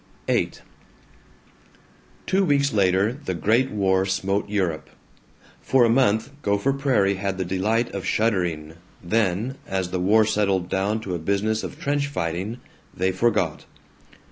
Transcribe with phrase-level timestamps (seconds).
[0.25, 0.53] VIII
[2.25, 4.89] Two weeks later the Great War smote Europe.
[5.61, 10.69] For a month Gopher Prairie had the delight of shuddering, then, as the war settled
[10.69, 12.57] down to a business of trench fighting,
[12.91, 13.67] they forgot.